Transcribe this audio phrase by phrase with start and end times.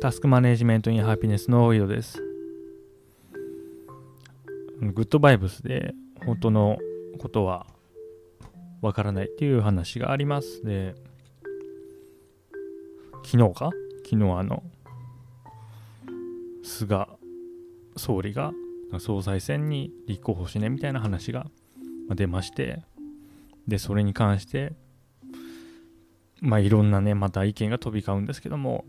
[0.00, 2.22] タスクマネジメントインハピネスの井戸です。
[4.80, 5.92] グッドバイブスで
[6.24, 6.78] 本当の
[7.18, 7.66] ことは
[8.80, 10.64] わからないっていう話があります。
[10.64, 10.94] で、
[13.24, 13.70] 昨日か？
[14.04, 14.62] 昨日あの、
[16.62, 17.06] 菅
[17.96, 18.52] 総理が
[19.00, 21.48] 総裁選に立候補しねみたいな話が
[22.14, 22.84] 出まして、
[23.66, 24.74] で、それに関して、
[26.40, 28.84] まあいろんなね、また意見が飛び交うんですけども、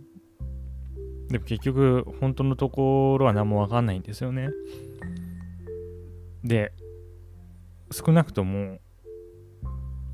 [1.29, 4.49] でも結局、本当のところは何もわかんないんですよね。
[6.43, 6.73] で、
[7.91, 8.79] 少なくとも、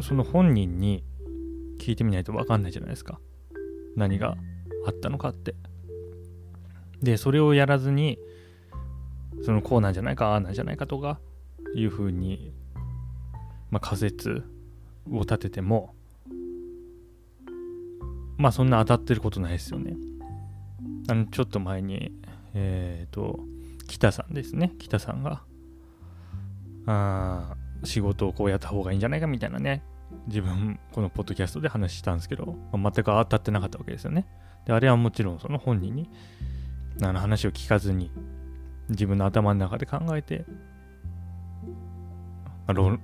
[0.02, 1.06] その本人に
[1.80, 3.20] 聞いてみないとわかんないじゃないですか。
[3.96, 4.36] 何が
[4.86, 5.56] あったのかって。
[7.02, 8.20] で、それをやらずに、
[9.44, 11.20] そのこうなんじゃないか、ああなんじゃないかとか、
[11.76, 12.54] いうふうに、
[13.70, 14.44] まあ、仮説
[15.12, 15.96] を立てても、
[18.38, 19.96] まあそんな当たってることないですよね。
[21.08, 22.12] あの、ちょっと前に、
[22.54, 23.40] えっ、ー、と、
[23.88, 24.74] 北さんですね。
[24.80, 25.44] 北さんが、
[26.88, 29.84] あ仕事をこうやった方がいいんじゃないかみたいなね、
[30.28, 34.28] 自分、このポッドキャストで話したんですけど、まあ、全く当たってなかったわけですよね。
[34.66, 36.10] で、あれはもちろんその本人に、
[37.02, 38.12] あの話を聞かずに、
[38.90, 40.46] 自分の頭の中で考えて、
[42.68, 43.00] まあ、論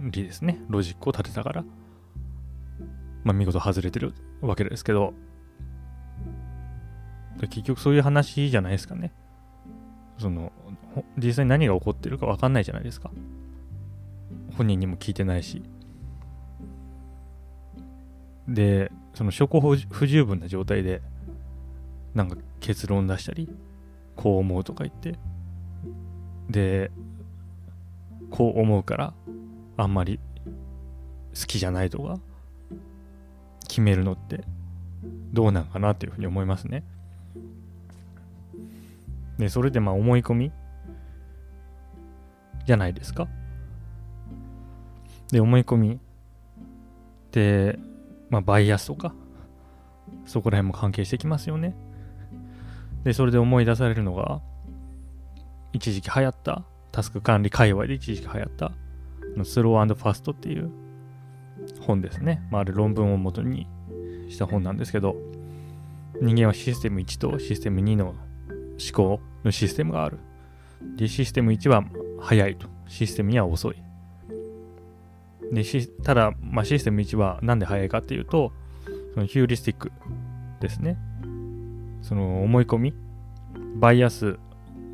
[0.00, 1.64] 理ですね、ロジックを立てたから、
[3.22, 5.14] まあ、見事外れてるわけですけど、
[7.40, 9.12] 結局そういう話じゃないですかね。
[10.18, 10.52] その、
[11.18, 13.10] 実際に何が起こってるか分かんないじゃないですか。
[14.56, 15.62] 本人にも聞いてないし。
[18.48, 21.02] で、その証拠不十分な状態で、
[22.14, 23.48] なんか結論出したり、
[24.16, 25.18] こう思うとか言って、
[26.48, 26.90] で、
[28.30, 29.14] こう思うから、
[29.76, 30.20] あんまり
[31.34, 32.20] 好きじゃないとか、
[33.66, 34.44] 決めるのって
[35.32, 36.84] どうなんかなっていうふうに思いますね。
[39.38, 40.52] で、それでまあ思い込み？
[42.66, 43.28] じゃないですか？
[45.30, 46.00] で、思い込み？
[47.32, 47.78] で、
[48.30, 49.14] まあバイアスとか、
[50.24, 51.74] そこら辺も関係してきますよね。
[53.02, 54.40] で、それで思い出されるのが、
[55.72, 58.72] 一時期流行ったタスク管理界隈で一時期流行った
[59.44, 60.70] スローファストっていう
[61.80, 62.46] 本ですね。
[62.50, 63.66] まあ、あれ論文を元に
[64.28, 65.16] した本なんですけど、
[66.20, 68.16] 人間はシステム1とシステム2の思
[68.92, 70.18] 考のシステムがある。
[70.96, 71.84] で、システム1は
[72.20, 72.68] 速いと。
[72.88, 73.76] システム2は遅い。
[75.52, 75.64] で、
[76.02, 78.52] ただ、まあ、システム1はなんで速いかっていうと、
[79.14, 79.92] そのヒューリスティック
[80.60, 80.98] ですね。
[82.02, 82.94] その思い込み、
[83.76, 84.38] バイアス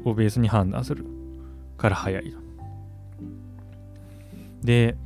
[0.04, 1.06] をベースに判断する
[1.76, 2.38] から速いと。
[4.62, 4.96] で、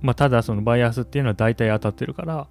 [0.00, 2.48] まあ、ただそのバイアスっていうのは大体当たってるから、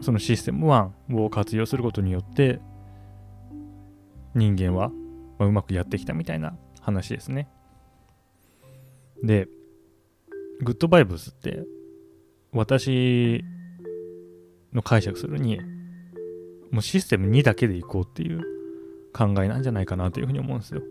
[0.00, 2.60] そのシステム1を活用することによって、
[4.34, 4.90] 人間は
[5.38, 7.48] うまくやってきたみたいな話ですね。
[9.22, 9.48] で、
[10.62, 11.64] グッドバイブスって、
[12.52, 13.44] 私
[14.72, 15.60] の解釈するに、
[16.70, 18.42] もうシステム2だけでいこうっていう
[19.12, 20.82] 考えなんじゃないかなというふうに思うんですよ。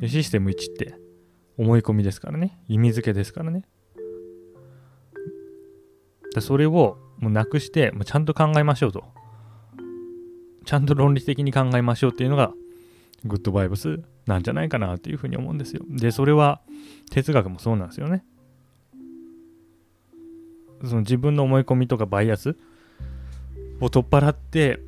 [0.00, 0.98] でシステム1って
[1.56, 2.58] 思い込みですからね。
[2.68, 3.64] 意味付けですからね。
[6.34, 9.04] でそれをもうなくして、もうちゃんと考えましょうと。
[10.64, 12.52] ちゃんと論理的に考えましょうっていうのが、
[13.24, 15.82] グッドバイブスなんじゃないかなっていうふうに思うんですよ。
[15.88, 16.60] で、それは
[17.10, 18.24] 哲学もそうなんですよね。
[20.82, 22.56] その自分の思い込みとかバイアス
[23.80, 24.80] を取っ払って、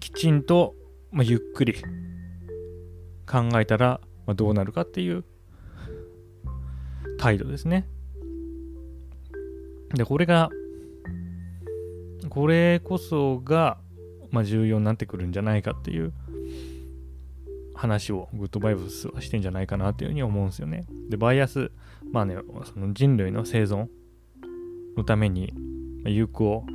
[0.00, 0.74] きちんと、
[1.12, 1.74] まあ、ゆっくり
[3.26, 5.24] 考えたら、まあ、どうなるかっていう
[7.18, 7.88] 態度ですね。
[9.94, 10.50] で、これが、
[12.36, 13.78] これこそが、
[14.30, 16.12] まあ、重要になってくるんじゃないかっていう
[17.74, 20.84] 話をグッドバイブスはしてんじゃないかなっていうふうに思うんですよね。
[21.08, 21.70] で、バイアス、
[22.12, 23.86] まあね、その人類の生存
[24.98, 25.54] のために
[26.04, 26.66] 有効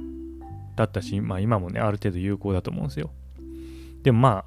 [0.75, 3.11] だったし、まあ今もね、ある程度有効だと思うんですよ。
[4.01, 4.45] でもま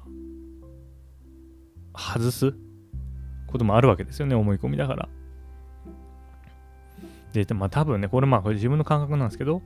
[1.93, 2.53] あ、外す
[3.47, 5.07] こともあるわけですよね、思い込みだから。
[7.31, 9.61] で、まあ多分ね、これまあこれ自分の感覚なんですけど、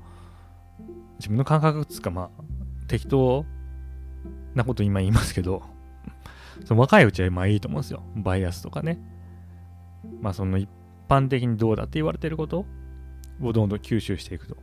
[1.20, 2.44] 自分の感覚っつうかまあ
[2.88, 3.46] 適当
[4.56, 5.62] なこと今言いますけど、
[6.66, 8.04] その若いうちはまあいいと思うんですよ。
[8.16, 9.00] バイアスとかね。
[10.22, 10.70] まあその一
[11.08, 12.66] 般的にどうだって言われてること
[13.42, 14.58] をどんどん吸収していくと。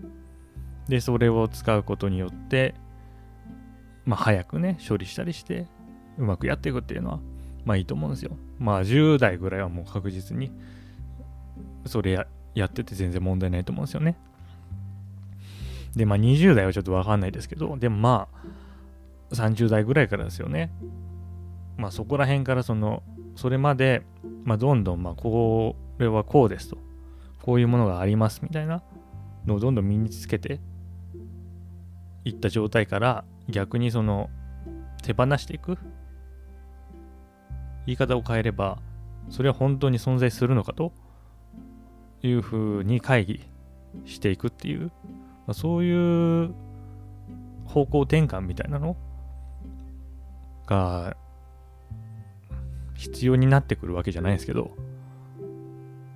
[0.89, 2.75] で、それを使うことによって、
[4.05, 5.67] まあ早くね、処理したりして、
[6.19, 7.21] うまくやっていくっていうのは、
[7.65, 8.37] まあいいと思うんですよ。
[8.59, 10.53] まあ10代ぐらいはもう確実に、
[11.85, 14.17] それややってて全然問題ないと思うんですよね。
[15.97, 18.29] で、まあ20代はちょっとわかんないですけど、でもま
[19.31, 20.71] あ30代ぐらいからですよね。
[21.77, 23.03] まあそこら辺からその、
[23.35, 24.03] それまで、
[24.45, 26.79] まあどんどんまあこれはこうですと。
[27.47, 28.83] こういうものがありますみたいな
[29.47, 30.59] のをどんどん身につけて
[32.25, 34.29] いった状態から逆にその
[35.05, 35.79] 手放していく
[37.87, 38.81] 言い方を変えれば
[39.31, 40.93] それは本当に存在するのかと
[42.25, 43.45] いうふうに会議
[44.05, 44.91] していくっていう、
[45.47, 46.55] まあ、そういう
[47.67, 48.97] 方向転換みたいなの
[50.67, 51.17] が
[52.95, 54.73] 必要になってくるわけじゃないですけど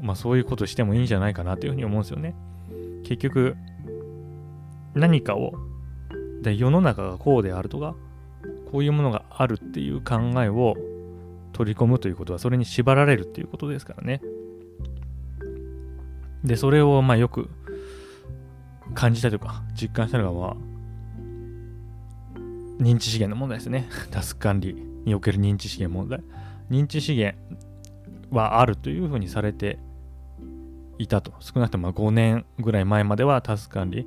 [0.02, 2.34] まあそういうことしてもいいんじゃないかなというふうに思うんですよね。
[3.04, 3.56] 結局、
[4.94, 5.52] 何かを、
[6.42, 7.94] で世の中がこうであるとか、
[8.70, 10.76] こういうものがあるっていう考えを
[11.52, 14.22] 取り込むということは、それに縛られるっていうことですからね。
[16.44, 17.50] で、それをまあよく
[18.94, 20.70] 感じたりとか、実感したのが、まあ、
[22.82, 23.88] 認知資源の問題ですね。
[24.10, 26.22] タスク管理における認知資源問題。
[26.70, 27.36] 認知資源
[28.30, 29.78] はあるというふうにされて
[30.98, 31.32] いたと。
[31.40, 34.06] 少なくとも5年ぐらい前まではタスク管理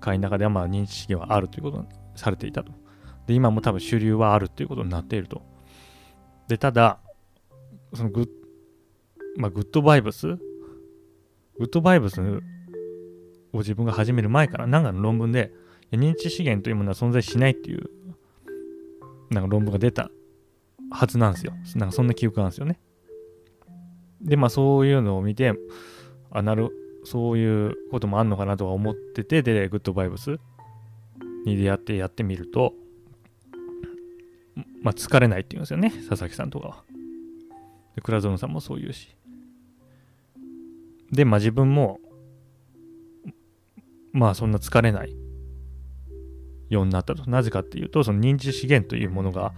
[0.00, 2.72] 会の中ではまあ認知資源はあるということにされていたと。
[3.26, 5.42] で、今も多分主流はあるということになっていると。
[6.48, 6.98] で、ただ、
[7.94, 8.28] そのグッ,、
[9.36, 10.26] まあ、グッドバイブス？
[10.26, 10.40] グ
[11.64, 12.20] ッドバイブス
[13.52, 15.52] を自分が始める前から何かの論文で
[15.92, 17.90] 認知資源というものは存在しないっていう
[19.30, 20.10] なんか論文が出た
[20.90, 21.54] はずなんですよ。
[21.74, 22.78] なんかそんな記憶なんですよね。
[24.20, 25.54] で、まあそういうのを見て、
[26.30, 26.70] あ、なる、
[27.04, 30.38] そういうこともあんのかなとか思ってて、で、グッドバイブス
[31.44, 32.74] に出会ってやってみると、
[34.82, 36.84] まあ疲れないって言うんですよね、佐々木さんとかは。
[37.96, 39.16] で、倉園さんもそう言うし。
[41.10, 41.98] で、まあ自分も、
[44.12, 45.16] まあそんな疲れない
[46.68, 47.28] ようになったと。
[47.28, 49.52] なぜかっていうと、その認知資源というものが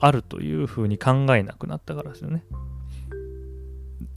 [0.00, 2.44] あるというふうに考えなくなったからですよね。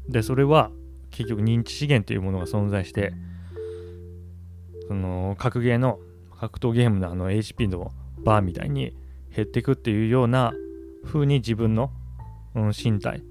[0.07, 0.71] でそれは
[1.09, 3.13] 結局認知資源というものが存在して
[4.87, 5.99] その格ゲーの
[6.39, 7.91] 格闘ゲームのあの HP の
[8.23, 8.95] バーみたいに
[9.35, 10.53] 減っていくっていうような
[11.05, 11.91] 風に自分の、
[12.53, 13.23] 身体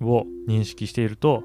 [0.00, 1.44] を認識していると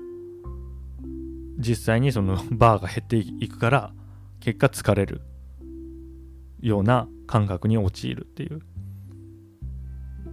[1.60, 3.94] 実際にその バーが減っていくから
[4.40, 5.22] 結果疲れる
[6.62, 8.62] ような感覚に陥るっていう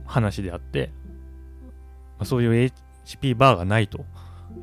[0.06, 0.92] 話であって、
[2.22, 2.72] そういう
[3.04, 4.06] HP バーがないと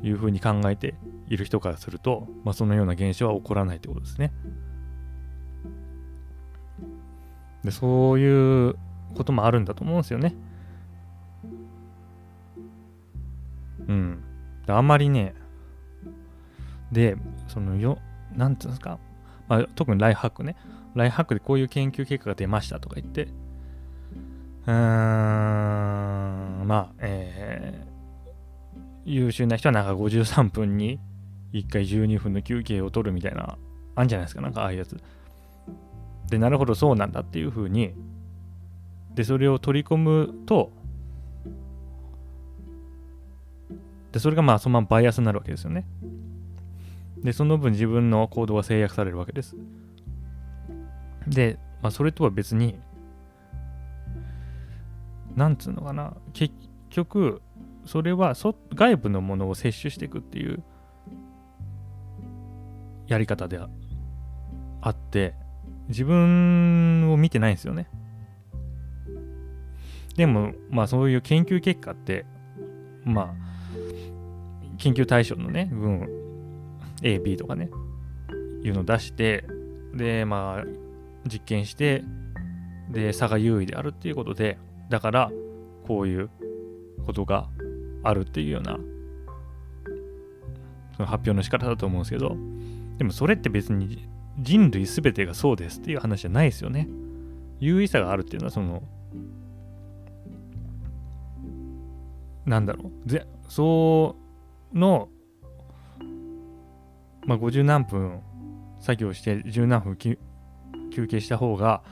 [0.02, 0.94] いうふうに考えて
[1.28, 4.32] いる人からすると、まあ、そのような現象は起こらないということですね。
[7.62, 8.74] でそういう
[9.14, 10.34] こともあるんだと思うんですよね。
[13.86, 14.22] うん。
[14.66, 15.34] あんまりね、
[16.94, 17.16] で、
[17.48, 17.98] そのよ、
[18.34, 18.98] なんていうんですか、
[19.48, 20.56] まあ、特にライフハックね、
[20.94, 23.24] ライフハックでこういう研究結果が出ましたとか言って、
[24.66, 24.74] うーん、
[26.66, 27.84] まあ、え
[29.04, 30.98] 優秀な人はなんか53分に
[31.52, 33.58] 1回12分の休憩を取るみたいな、
[33.96, 34.96] あんじゃないですか、なんかああいうやつ。
[36.30, 37.92] で、なるほど、そうなんだっていうふうに、
[39.14, 40.70] で、それを取り込むと、
[44.12, 45.84] で、それがまあそのままバイアスになるわけですよね。
[47.24, 49.56] で、その分自分の行動が制約されるわけです。
[51.26, 52.78] で、まあそれとは別に、
[55.34, 56.54] なんつうのかな、結
[56.90, 57.42] 局、
[57.86, 58.34] それは
[58.74, 60.62] 外部のものを摂取していくっていう
[63.06, 63.58] やり方で
[64.80, 65.34] あって
[65.88, 67.88] 自分を見てないんですよね
[70.16, 72.24] でもまあそういう研究結果って
[73.04, 73.34] まあ
[74.78, 76.08] 研究対象のね分
[77.02, 77.70] A、B とかね
[78.62, 79.44] いうのを出して
[79.94, 80.64] でまあ
[81.26, 82.04] 実験して
[82.90, 84.58] で差が優位であるっていうことで
[84.88, 85.30] だから
[85.86, 86.30] こういう
[87.06, 87.48] ことが
[88.02, 88.78] あるっていうような
[90.96, 92.36] その発表の仕方だと思うんですけど
[92.98, 94.08] でもそれって別に
[94.38, 96.88] 人類全てがそうですっていう話じゃないですよね。
[97.60, 98.82] 優位さがあるっていうのはその
[102.44, 104.16] なんだろうぜそ
[104.72, 105.08] の
[107.26, 108.20] まあ50何分
[108.80, 110.18] 作業して10何分休
[111.06, 111.82] 憩した方が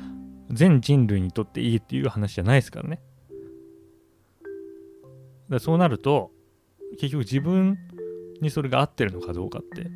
[0.50, 3.00] 全人類にとっていいっていう話じゃないですからね。
[5.48, 6.30] だそうなると
[6.98, 7.78] 結局自分
[8.40, 9.86] にそれが合ってるのかどうかって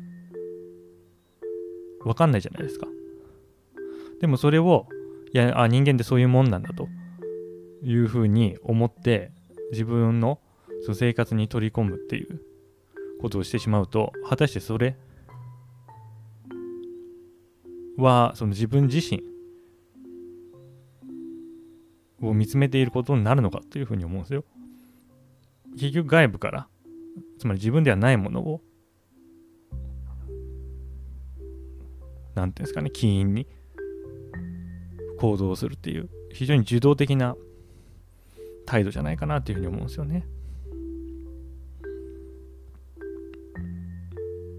[2.03, 2.87] 分かんないじゃないですか。
[4.19, 4.87] でもそれを
[5.33, 6.87] いやあ人間ってそういうもんなんだと
[7.83, 9.31] いうふうに思って
[9.71, 10.39] 自分の
[10.83, 12.41] その生活に取り込むっていう
[13.21, 14.95] ことをしてしまうと果たしてそれ
[17.97, 19.23] はその自分自身
[22.21, 24.43] を見つめていることになるのかというふうに思うんですよ。
[25.73, 26.67] 結局外部から
[27.39, 28.61] つまり自分ではないものを
[32.35, 33.47] 何ていうんですかね起因に
[35.19, 37.35] 行動するっていう非常に受動的な
[38.65, 40.27] 態度じゃないかなっていうふうに思うんですよね。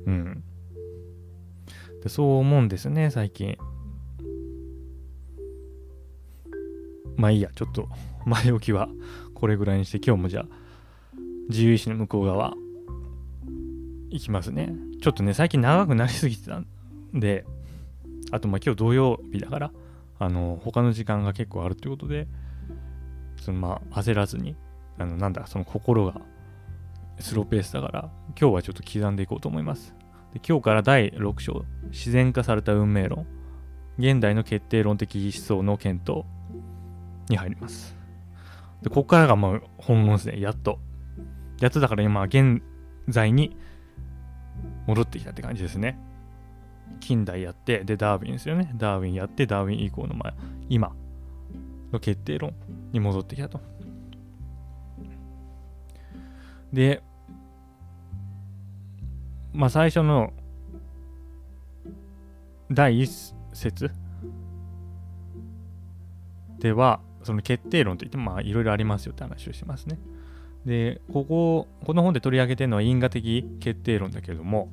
[0.06, 0.44] うん。
[2.02, 3.56] でそう思うんですね、最近。
[7.16, 7.88] まあいいや、ちょっと
[8.24, 8.88] 前置きは
[9.34, 10.46] これぐらいにして今日もじゃあ
[11.48, 12.54] 自由意志の向こう側
[14.10, 14.74] 行きますね。
[15.00, 16.66] ちょっとね、最近長くなりすぎてたん
[17.12, 17.44] で、
[18.30, 19.72] あとまあ今日土曜日だから、
[20.18, 22.26] あの、他の時間が結構あるということで、
[23.36, 24.56] そのまあ焦らずに、
[24.98, 26.20] あの、なんだ、その心が
[27.20, 29.94] スローペースだから、今日はちょっと刻んでいこうと思います。
[30.32, 33.26] で今日から第6章、自然化された運命論、
[33.98, 36.24] 現代の決定論的思想の検討
[37.28, 37.96] に入ります。
[38.82, 40.78] で、ここからがもう本物ですね、やっと。
[41.60, 42.62] やっとだから今、現
[43.08, 43.56] 在に
[44.86, 45.98] 戻ってきたって感じですね。
[47.00, 48.72] 近代やって、で、ダーウィンですよね。
[48.76, 50.34] ダーウィンやって、ダーウィン以降の前、
[50.68, 50.94] 今
[51.92, 52.54] の決定論
[52.92, 53.60] に戻ってきたと。
[56.72, 57.02] で、
[59.52, 60.32] まあ最初の
[62.70, 63.90] 第一節？
[66.58, 69.98] では、その決定論といってまあいろいろありますよって話をしますね。
[70.66, 74.68] で、ここ、この本で取り上げてるのは因果的決定論だけれども、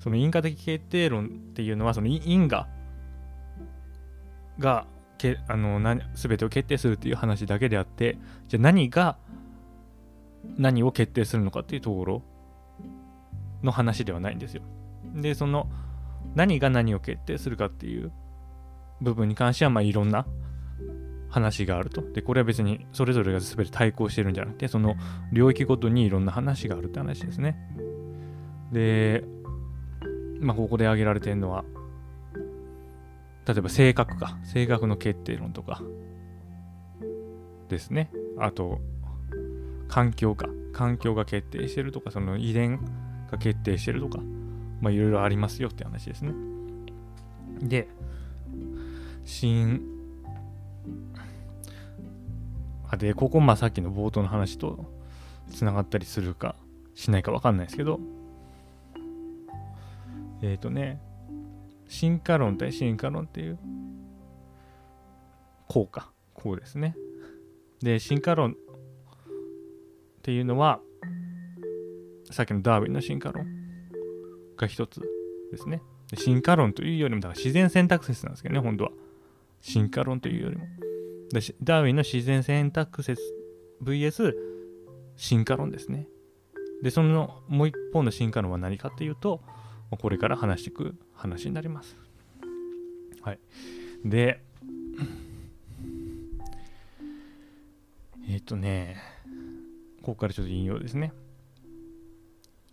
[0.00, 2.68] その因果的決定論っていうのは、その因果
[4.58, 4.86] が
[5.18, 5.80] けあの
[6.14, 9.16] 全てを決定するっていう話だけであって、じゃあ何が
[10.56, 12.22] 何を決定するのかっていうところ
[13.62, 14.62] の話ではないんですよ。
[15.14, 15.68] で、その
[16.34, 18.12] 何が何を決定するかっていう
[19.00, 20.26] 部分に関しては、まあいろんな
[21.28, 22.02] 話があると。
[22.12, 24.96] で、これは別にそれぞれが全て対抗してるんじゃなくて、その
[25.32, 27.56] 領域ごとにいろんな話があるって話ですね。
[28.70, 29.24] で、
[30.40, 31.64] まあ、ここで挙げられてるのは、
[33.46, 35.82] 例えば性格か、性格の決定論とか
[37.68, 38.10] ですね。
[38.38, 38.80] あと、
[39.88, 42.80] 環境か、環境が決定してるとか、その遺伝
[43.32, 44.20] が決定してるとか、
[44.80, 46.32] まあいろいろありますよって話ですね。
[47.60, 47.88] で、
[49.24, 49.80] 新
[52.92, 54.84] あで、ここ、まあさっきの冒頭の話と
[55.50, 56.54] つながったりするか
[56.94, 57.98] しないかわかんないですけど、
[60.42, 61.00] えっ、ー、とね、
[61.88, 63.58] 進化論対進化論っていう、
[65.68, 66.94] こうか、こうですね。
[67.80, 68.54] で、進化論っ
[70.22, 70.80] ていうのは、
[72.32, 73.46] さっきのダーウィンの進化論
[74.56, 75.00] が一つ
[75.50, 75.82] ですね。
[76.14, 78.90] 進化論というよりも、だから自然選択説なんですけどね、本当は。
[79.60, 80.66] 進化論というよりも。
[81.62, 83.22] ダーウィンの自然選択説
[83.82, 84.34] VS
[85.16, 86.06] 進化論ですね。
[86.82, 89.40] で、そのもう一方の進化論は何かっていうと、
[89.90, 91.96] これから話していく話になります。
[93.22, 93.38] はい。
[94.04, 94.42] で、
[98.28, 98.96] えっ、とね、
[100.02, 101.12] ここからちょっと引用ですね。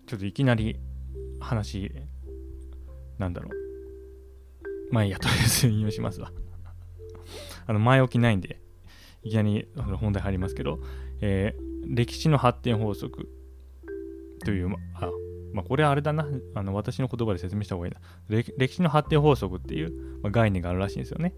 [0.10, 0.80] ちょっといきなり
[1.40, 1.92] 話、
[3.20, 4.92] なんだろう。
[4.92, 6.34] まあいいや、とりあえず引用しますわ。
[7.68, 8.60] あの前置きないんで、
[9.22, 10.80] いきなり本題入りますけど、
[11.22, 13.30] えー、歴史の発展法則
[14.44, 15.12] という、あ、
[15.54, 18.02] まあ、これはあれだな、あの私の言葉で説明した方がいいな。
[18.58, 21.36] 歴史の発展法則っていう、ま、概念があるらしいんですよね。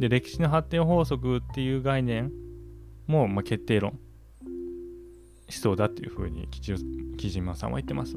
[0.00, 2.32] で、歴史の発展法則っていう概念
[3.06, 4.00] も、まあ、決定論
[5.52, 8.16] しそうだっていうふうに木島さんは言ってます。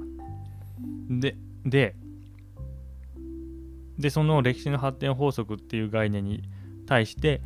[1.10, 1.96] で、で、
[4.00, 6.44] で、その歴史の発展法則っていう概念に
[6.86, 7.42] 対して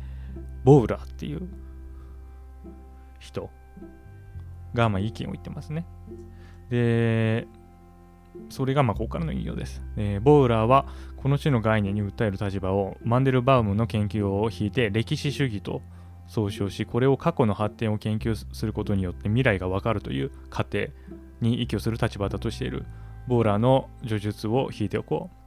[0.64, 1.48] ボウラーっていう
[3.18, 3.50] 人
[4.74, 5.86] がまあ意見を言ってますね。
[6.70, 7.46] で、
[8.48, 9.82] それがまあここからの引用です。
[9.96, 15.82] えー、ボウラーはこの種の概念に訴える立場をマンデルバウムの研究を引いて歴史主義と
[16.30, 20.86] 総称し、これを過去の発展を研究することによって未来がわかるという過程
[21.40, 22.86] に依拠する立場だとしている
[23.26, 25.40] ボーラーの叙述を引いておこう。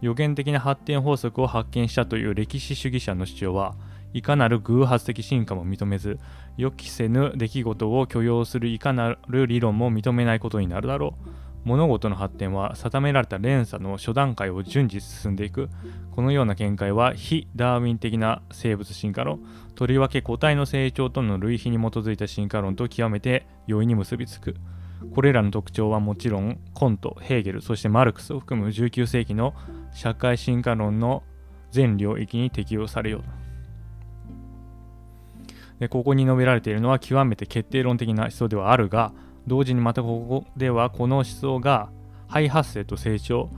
[0.00, 3.74] 予言的な発展法則を発見したという歴史主義者の主張は
[4.14, 6.18] いかなる偶発的進化も認めず
[6.56, 11.28] 予期せぬ出来事を許容するいかなる理論も認めないことになるだろう
[11.64, 15.68] 物事の発展は定められた連鎖の初段階を順次進んでいく
[16.12, 19.40] このような見解は非ダーウィン的な生物進化論
[19.74, 24.56] とりわけ個体の成長との類比に基づいた進化論と極めて容易に結びつく
[25.14, 29.54] これらの特徴はもちろんコント、ヘーゲル、そしてマルクスを含む19世紀の
[29.92, 31.22] 社会進化論の
[31.70, 33.22] 全領域に適用されよう。
[35.80, 39.12] でここに述べられているのは極めて決定論的な思想ではあるが
[39.46, 41.90] 同時にまたここではこの思想が
[42.28, 43.50] 肺発生と成長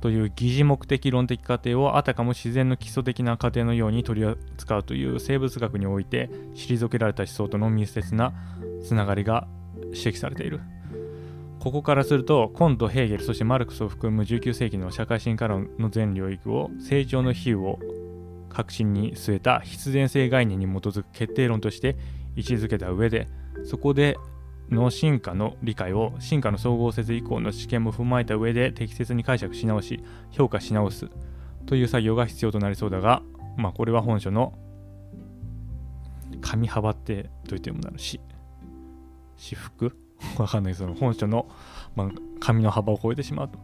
[0.00, 8.32] という疑似目的論的過程をあたかも自然の基礎的な過程のように取り扱うという生物学において退けられた思想との密接な
[8.84, 9.46] つながりが
[9.76, 10.60] 指摘されている。
[11.60, 17.78] ここからすると、コント、ヘーゲル、そしてマルクスを含む19世紀の社会進化論の全領域を成長の比喩を
[18.48, 21.96] 核心に据えた必然性概念に基づく決定論として
[22.34, 23.28] 位置づけた上で、
[23.64, 24.16] そこで
[24.72, 31.08] の進化の理解を進化の総合説以降の知見も踏まえた上で適切に解釈し直し評価し直す
[31.66, 33.22] という作業が必要となりそうだが
[33.56, 34.54] まあこれは本書の
[36.40, 38.20] 紙幅ってどう言ってもなるし
[39.36, 39.96] 私服？
[40.38, 40.74] わかんない。
[40.74, 41.48] その本書の、
[41.96, 43.58] まあ、紙の幅を超えてしまうと。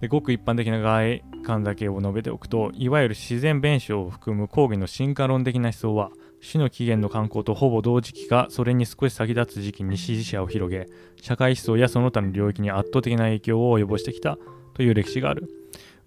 [0.00, 6.10] でごく一般的な外観だけを述べておくといわゆる自然弁証を含む講義の進化論的な思想は
[6.44, 10.86] 種の起源の観光とほぼ同時期かそれに少し先立つ時期に支持者を広げ
[11.20, 14.38] 社会思想やその他の領域に圧倒的な影響を及ぼしてきた
[14.74, 15.48] という歴史がある。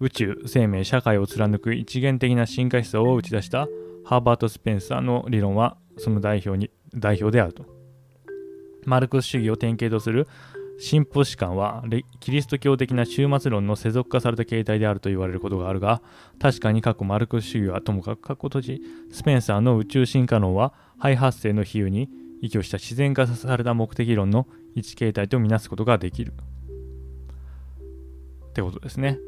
[0.00, 3.66] 宇宙生命社会を貫く一元的な進化思想を打ち出した
[4.04, 7.64] ハーバート・スペンサーの理論はその代表に代表であると。
[8.84, 10.28] マルクス主義を典型とする
[10.78, 11.84] 進歩史観は
[12.20, 16.00] キリスト教的な終末論の世俗化された形態であると言われることがあるが
[16.40, 22.08] 確かに過去マルクス主義はともかく過去閉じスペンサーの宇宙進化論は肺発生の比喩に
[22.40, 26.32] 依拠した自然化された目的論の一形態とみなすことができる。
[28.50, 29.18] ってことですね。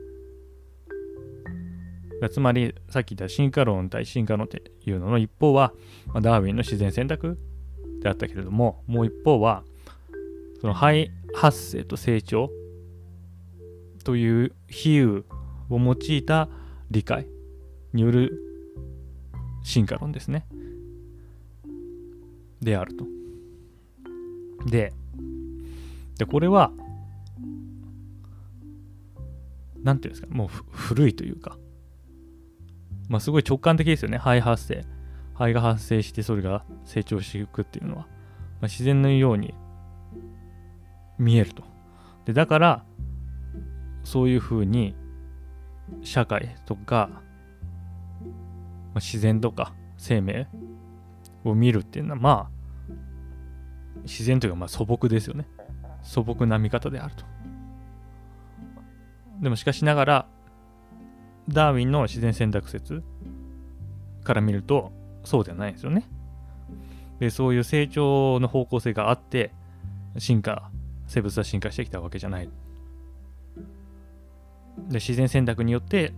[2.31, 5.73] つまりさっき言った進化論対進化論っていうのの一方は、
[6.13, 7.39] まダーウィンの自然選択
[8.03, 9.65] であったけれどももう一方は
[10.61, 12.51] その肺発生と成長
[14.05, 15.25] という比喩
[15.69, 16.49] を用いた
[16.91, 17.27] 理解
[17.93, 18.41] による
[19.63, 20.47] 進化論ですね。
[22.61, 23.07] であると。
[24.67, 24.93] で、
[26.19, 26.73] でこれは、
[29.83, 31.57] なんていうんですか、もう古いというか、
[33.09, 34.85] まあすごい直感的ですよね、肺発生。
[35.35, 38.07] 肺が発生してそれが成長していくっていうのは、ま
[38.63, 39.55] あ、自然のように
[41.21, 41.63] 見えると。
[42.25, 42.85] でだから
[44.03, 44.97] そういうふうに
[46.03, 47.11] 社会とか、
[48.97, 50.49] 自然とか生命
[51.45, 52.93] を見るっていうのはまあ
[54.03, 55.47] 自然というかまあ素朴ですよね。
[56.03, 57.25] 素朴な見方であると。
[59.43, 60.27] でもしかしながら
[61.49, 63.03] ダーウィンの自然選択説
[64.25, 64.93] から見ると
[65.25, 66.09] そうではないんですよね。
[67.19, 69.53] でそういう成長の方向性があって
[70.19, 70.70] 進化
[71.11, 72.49] 生物は進化してきたわけじゃない。
[74.89, 76.13] で自然選択によって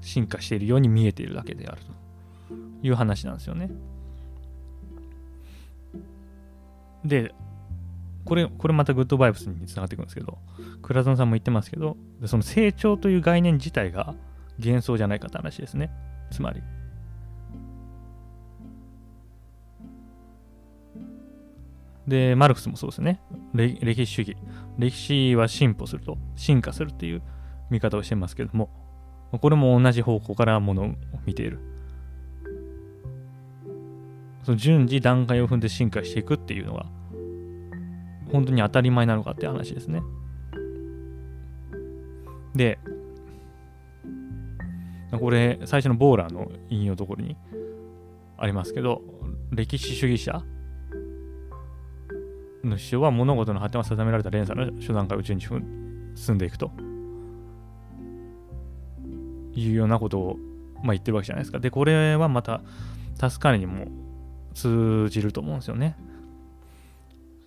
[0.00, 1.82] 進化しているように見えているだけである
[2.48, 2.54] と
[2.86, 3.70] いう話なんですよね。
[7.04, 7.34] で、
[8.24, 10.38] これ、これまたグッドバイブスにつながっていくんですけど、
[10.80, 14.14] 倉園さんも言ってますけど、その成長という概念自体が
[14.58, 15.90] 幻想じゃないかって話ですね。
[16.30, 16.62] つまり。
[22.06, 23.20] で、マルクスもそうですね。
[23.54, 24.36] 歴史主義。
[24.78, 27.22] 歴史は進歩すると、進化するっていう
[27.70, 28.68] 見方をしてますけども、
[29.40, 30.94] これも同じ方向からものを
[31.26, 31.58] 見ている。
[34.42, 36.86] その順次段階を踏んで進化していくっていうのが、
[38.30, 40.02] 本当に当たり前なのかって話ですね。
[42.54, 42.78] で、
[45.18, 47.36] これ、最初のボーラーの引用ところに
[48.36, 49.00] ありますけど、
[49.52, 50.44] 歴史主義者
[52.66, 56.70] の主は物事の発展は定められた連鎖の初段から宇宙に進んでいくと
[59.54, 60.36] いうようなことを、
[60.82, 61.58] まあ、言ってるわけじゃないですか。
[61.58, 62.60] で、これはまた、
[63.18, 63.86] タスカネにも
[64.54, 65.96] 通じると思うんですよね。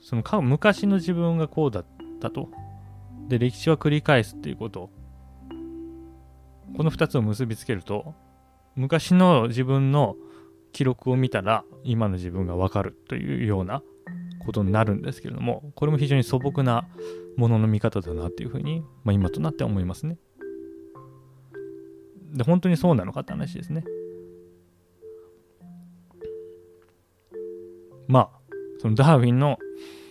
[0.01, 1.85] その昔の自分がこうだっ
[2.21, 2.49] たと。
[3.27, 4.89] で、歴史は繰り返すっていうこと。
[6.75, 8.13] この2つを結びつけると、
[8.75, 10.15] 昔の自分の
[10.71, 13.81] 記録を見たら、今の自分がわかるというような
[14.47, 16.87] ことになるんですけれども、これも非常に素朴な
[17.35, 20.17] ものの見方だなっていうふうに、まあ、今となって思いますね。
[22.33, 23.83] で、本当にそうなのかって話ですね。
[28.07, 28.39] まあ、
[28.79, 29.59] そのダーウィンの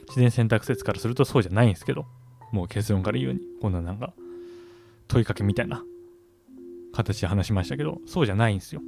[0.08, 2.04] 自然選択説からするとそうじゃないんですけど、
[2.52, 4.12] もう結論から言うに、こんななんか
[5.08, 5.82] 問いかけみたいな
[6.92, 8.82] 形で話しましたけど、そうじゃないんですよ。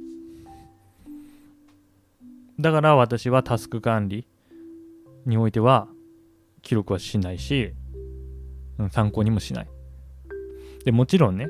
[2.59, 4.27] だから私はタスク管理
[5.29, 5.87] においては
[6.61, 7.73] 記録はしないし、
[8.91, 9.67] 参考にもしない。
[10.85, 11.47] でもちろんね、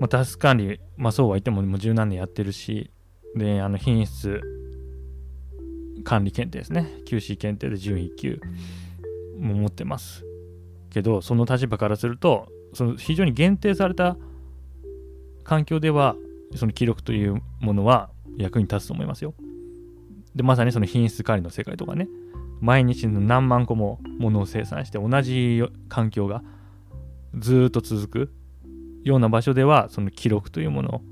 [0.00, 2.90] まあ、タスク管理、まあ、そうは言ってももう十何年やってるし、
[3.36, 4.40] で、あの品質
[6.04, 6.88] 管理検定ですね。
[7.06, 8.40] QC 検定で準1級
[9.38, 10.24] も持ってます。
[10.90, 14.16] けど、その立場からすると、その非常に限定された
[15.44, 16.16] 環境では、
[16.56, 19.34] その記録というものは役に立つと思いますよ。
[20.34, 22.08] で、まさにその品質管理の世界とかね、
[22.60, 26.42] 毎日の何万個もものを生産して同じ環境が
[27.38, 28.32] ずっと続く
[29.04, 31.02] ような場所ではその記録というもの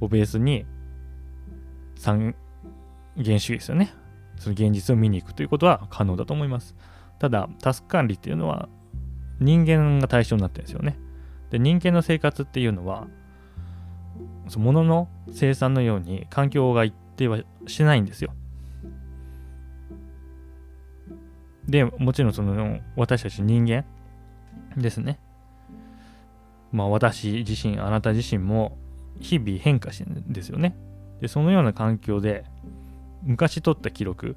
[0.00, 0.64] をベースに
[1.96, 2.34] 三
[3.16, 3.92] 元主義ですよね。
[4.38, 6.74] その現実を見に行くということは可能だと思います。
[7.18, 8.70] ただタスク管理っていうのは
[9.38, 10.98] 人間が対象になってるんですよね。
[11.50, 13.06] で人間の生活っていうのは
[14.48, 18.32] その物の生産のように環境が一定はしないんですよ。
[21.68, 23.84] でもちろんその私たち人間
[24.76, 25.18] ですね
[26.72, 28.78] まあ私自身、あなた自身も
[29.18, 30.76] 日々変化してるんですよね。
[31.20, 32.44] で、そのような環境で
[33.22, 34.36] 昔取った記録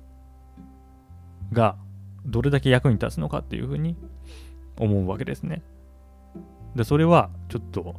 [1.51, 1.77] が
[2.25, 3.95] どれだけ役に立つのかっていうふうに
[4.77, 5.61] 思うわけですね。
[6.75, 7.95] で、それはちょっと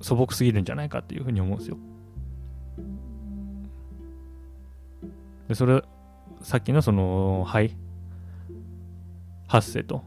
[0.00, 1.78] 素朴すぎるんじゃないかっていうふうに思うんですよ。
[5.48, 5.82] で、それ、
[6.42, 7.74] さっきのその肺
[9.46, 10.02] 発生と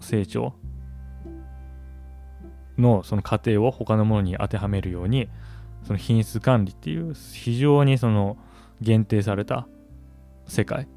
[0.00, 0.54] 成長
[2.78, 5.28] のその過程を他のものに当てはめるように
[5.84, 8.36] その品質管理っていう非常にその
[8.80, 9.66] 限定された
[10.46, 10.88] 世界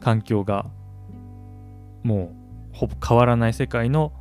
[0.00, 0.66] 環境が
[2.02, 2.32] も
[2.72, 4.12] うほぼ変わらない世界の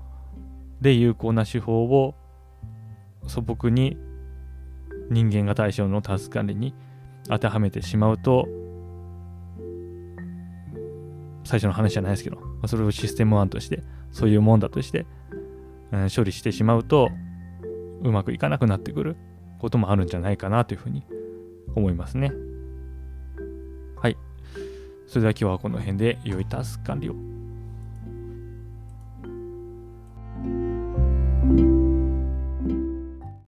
[0.79, 2.15] で有効な手法を
[3.27, 3.97] 素朴に
[5.09, 6.73] 人間が対象のタスク管理に
[7.27, 8.47] 当てはめてしまうと
[11.45, 15.05] 最初の話じゃないですけどまあそれをシステム1としてそういうもんだとして
[15.91, 17.09] うん、処理してしまうと
[18.01, 19.15] うまくいかなくなってくる
[19.59, 21.03] こともあるんじゃないかなというふうに
[21.75, 22.31] 思いますね。
[23.97, 24.17] はい。
[25.07, 27.15] それでは今日はこの辺で良いタスク管理を。